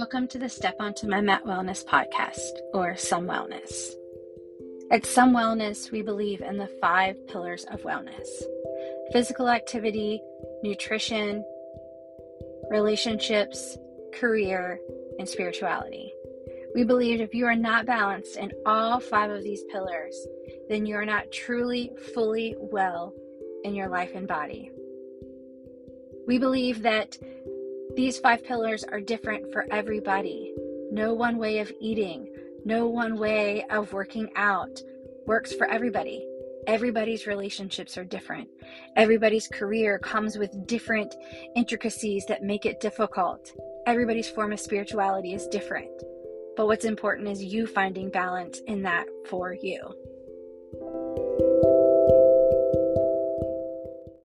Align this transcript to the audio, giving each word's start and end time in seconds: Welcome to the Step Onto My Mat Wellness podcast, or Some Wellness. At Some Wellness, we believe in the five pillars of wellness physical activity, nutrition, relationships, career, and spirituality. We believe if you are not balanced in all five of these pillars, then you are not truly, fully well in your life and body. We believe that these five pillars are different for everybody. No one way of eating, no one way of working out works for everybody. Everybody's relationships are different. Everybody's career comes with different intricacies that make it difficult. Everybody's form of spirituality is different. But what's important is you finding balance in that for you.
Welcome 0.00 0.28
to 0.28 0.38
the 0.38 0.48
Step 0.48 0.76
Onto 0.80 1.06
My 1.06 1.20
Mat 1.20 1.44
Wellness 1.44 1.84
podcast, 1.84 2.58
or 2.72 2.96
Some 2.96 3.26
Wellness. 3.26 3.92
At 4.90 5.04
Some 5.04 5.34
Wellness, 5.34 5.90
we 5.90 6.00
believe 6.00 6.40
in 6.40 6.56
the 6.56 6.70
five 6.80 7.26
pillars 7.26 7.66
of 7.70 7.82
wellness 7.82 8.26
physical 9.12 9.50
activity, 9.50 10.22
nutrition, 10.62 11.44
relationships, 12.70 13.76
career, 14.14 14.80
and 15.18 15.28
spirituality. 15.28 16.10
We 16.74 16.82
believe 16.82 17.20
if 17.20 17.34
you 17.34 17.44
are 17.44 17.54
not 17.54 17.84
balanced 17.84 18.38
in 18.38 18.52
all 18.64 19.00
five 19.00 19.30
of 19.30 19.42
these 19.42 19.64
pillars, 19.64 20.16
then 20.70 20.86
you 20.86 20.96
are 20.96 21.04
not 21.04 21.30
truly, 21.30 21.92
fully 22.14 22.56
well 22.58 23.12
in 23.64 23.74
your 23.74 23.90
life 23.90 24.12
and 24.14 24.26
body. 24.26 24.72
We 26.26 26.38
believe 26.38 26.80
that 26.82 27.18
these 27.96 28.18
five 28.18 28.44
pillars 28.44 28.84
are 28.84 29.00
different 29.00 29.52
for 29.52 29.66
everybody. 29.70 30.52
No 30.90 31.14
one 31.14 31.38
way 31.38 31.58
of 31.58 31.72
eating, 31.80 32.28
no 32.64 32.86
one 32.86 33.18
way 33.18 33.64
of 33.70 33.92
working 33.92 34.28
out 34.36 34.80
works 35.26 35.52
for 35.52 35.66
everybody. 35.68 36.26
Everybody's 36.66 37.26
relationships 37.26 37.96
are 37.96 38.04
different. 38.04 38.48
Everybody's 38.96 39.48
career 39.48 39.98
comes 39.98 40.36
with 40.36 40.66
different 40.66 41.14
intricacies 41.56 42.26
that 42.26 42.42
make 42.42 42.66
it 42.66 42.80
difficult. 42.80 43.52
Everybody's 43.86 44.28
form 44.28 44.52
of 44.52 44.60
spirituality 44.60 45.32
is 45.32 45.46
different. 45.48 45.90
But 46.56 46.66
what's 46.66 46.84
important 46.84 47.28
is 47.28 47.42
you 47.42 47.66
finding 47.66 48.10
balance 48.10 48.60
in 48.66 48.82
that 48.82 49.06
for 49.26 49.54
you. 49.54 49.94